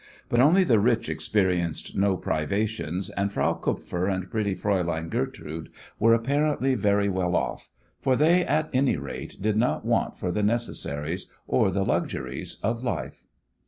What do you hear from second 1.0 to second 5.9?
experienced no privations, and Frau Kupfer and pretty Fraulein Gertrude